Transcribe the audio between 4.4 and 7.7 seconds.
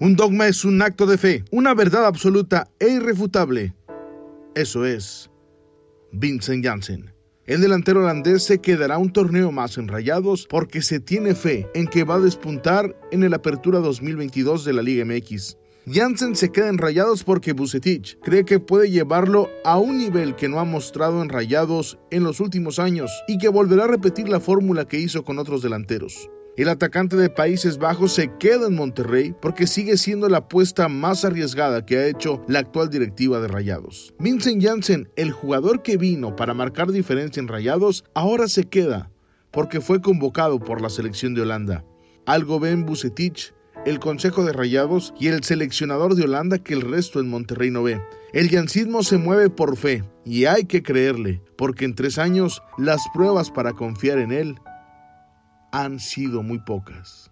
Eso es Vincent Janssen. El